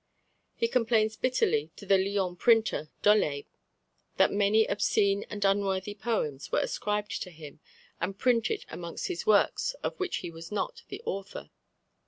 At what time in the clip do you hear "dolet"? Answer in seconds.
3.03-3.45